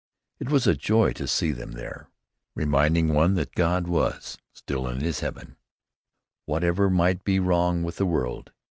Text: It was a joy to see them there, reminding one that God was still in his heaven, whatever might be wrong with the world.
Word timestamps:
It 0.39 0.49
was 0.49 0.65
a 0.65 0.73
joy 0.73 1.11
to 1.13 1.27
see 1.27 1.51
them 1.51 1.73
there, 1.73 2.09
reminding 2.55 3.09
one 3.13 3.35
that 3.35 3.53
God 3.53 3.87
was 3.87 4.35
still 4.51 4.87
in 4.87 4.99
his 4.99 5.19
heaven, 5.19 5.57
whatever 6.47 6.89
might 6.89 7.23
be 7.23 7.37
wrong 7.39 7.83
with 7.83 7.97
the 7.97 8.07
world. 8.07 8.51